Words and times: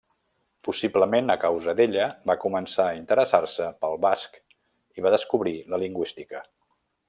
Possiblement 0.67 1.29
a 1.33 1.35
causa 1.43 1.75
d'ella 1.79 2.07
va 2.31 2.37
començar 2.45 2.87
a 2.93 2.97
interessar-se 3.01 3.69
pel 3.85 4.01
basc 4.07 4.41
i 4.99 5.07
va 5.09 5.13
descobrir 5.19 5.55
la 5.75 5.83
Lingüística. 5.87 6.47